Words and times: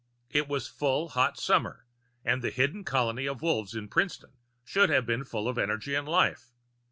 It 0.31 0.47
was 0.47 0.67
full 0.67 1.09
hot 1.09 1.37
summer 1.37 1.85
and 2.25 2.41
the 2.41 2.49
hidden 2.49 2.83
colony 2.83 3.27
of 3.27 3.43
Wolves 3.43 3.75
in 3.75 3.87
Princeton 3.87 4.31
should 4.65 4.89
have 4.89 5.05
been 5.05 5.23
full 5.23 5.47
of 5.47 5.59
energy 5.59 5.93
and 5.93 6.07
life. 6.09 6.49